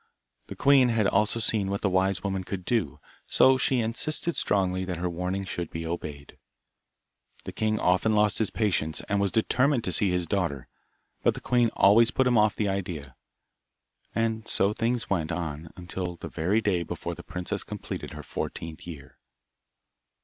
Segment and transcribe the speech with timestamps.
[0.47, 4.83] The queen had also seen what the wise woman could do, so she insisted strongly
[4.83, 6.39] that her warning should be obeyed.
[7.43, 10.67] The king often lost his patience, and was determined to see his daughter,
[11.21, 13.15] but the queen always put him off the idea,
[14.15, 18.87] and so things went on, until the very day before the princess completed her fourteenth
[18.87, 19.19] year.